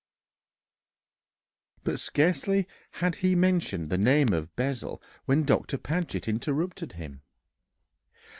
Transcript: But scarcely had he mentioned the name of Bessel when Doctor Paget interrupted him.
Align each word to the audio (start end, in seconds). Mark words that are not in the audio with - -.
But 1.83 1.99
scarcely 1.99 2.67
had 2.93 3.17
he 3.17 3.35
mentioned 3.35 3.91
the 3.91 3.99
name 3.99 4.33
of 4.33 4.55
Bessel 4.55 4.99
when 5.25 5.43
Doctor 5.43 5.77
Paget 5.77 6.27
interrupted 6.27 6.93
him. 6.93 7.21